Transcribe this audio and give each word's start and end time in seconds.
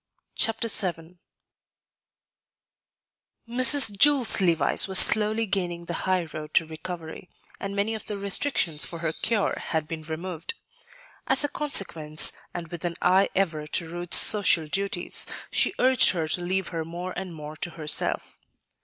Chapter 0.33 0.67
VII 0.67 1.19
Mrs. 3.47 3.95
Jules 3.99 4.41
Levice 4.41 4.87
was 4.87 4.97
slowly 4.97 5.45
gaining 5.45 5.85
the 5.85 5.93
high 6.09 6.23
road 6.33 6.55
to 6.55 6.65
recovery, 6.65 7.29
and 7.59 7.75
many 7.75 7.93
of 7.93 8.05
the 8.07 8.17
restrictions 8.17 8.83
for 8.83 8.97
her 8.97 9.13
cure 9.13 9.53
had 9.59 9.87
been 9.87 10.01
removed. 10.01 10.55
As 11.27 11.43
a 11.43 11.47
consequence, 11.49 12.33
and 12.51 12.69
with 12.69 12.83
an 12.83 12.95
eye 12.99 13.29
ever 13.35 13.67
to 13.67 13.87
Ruth's 13.91 14.17
social 14.17 14.65
duties, 14.65 15.27
she 15.51 15.75
urged 15.77 16.09
her 16.13 16.27
to 16.29 16.41
leave 16.41 16.69
her 16.69 16.83
more 16.83 17.13
and 17.15 17.35
more 17.35 17.55
to 17.57 17.69
herself. 17.69 18.39